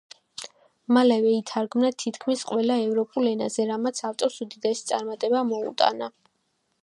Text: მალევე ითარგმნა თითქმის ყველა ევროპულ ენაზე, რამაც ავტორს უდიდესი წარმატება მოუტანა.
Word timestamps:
მალევე 0.95 1.33
ითარგმნა 1.39 1.91
თითქმის 2.03 2.45
ყველა 2.53 2.77
ევროპულ 2.87 3.31
ენაზე, 3.33 3.67
რამაც 3.73 4.03
ავტორს 4.09 4.41
უდიდესი 4.47 4.87
წარმატება 4.93 5.43
მოუტანა. 5.53 6.11